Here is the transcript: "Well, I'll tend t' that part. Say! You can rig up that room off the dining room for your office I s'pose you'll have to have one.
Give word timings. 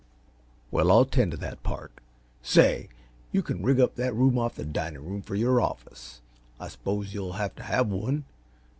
"Well, 0.71 0.91
I'll 0.91 1.05
tend 1.05 1.29
t' 1.31 1.37
that 1.37 1.61
part. 1.61 1.91
Say! 2.41 2.89
You 3.31 3.43
can 3.43 3.61
rig 3.61 3.79
up 3.79 3.97
that 3.97 4.15
room 4.15 4.35
off 4.35 4.55
the 4.55 4.65
dining 4.65 5.05
room 5.07 5.21
for 5.21 5.35
your 5.35 5.61
office 5.61 6.21
I 6.59 6.69
s'pose 6.69 7.13
you'll 7.13 7.33
have 7.33 7.53
to 7.57 7.63
have 7.63 7.87
one. 7.89 8.25